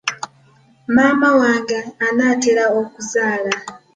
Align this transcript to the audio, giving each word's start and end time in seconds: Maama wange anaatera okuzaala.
Maama 0.95 1.29
wange 1.41 1.77
anaatera 2.07 2.63
okuzaala. 2.79 3.53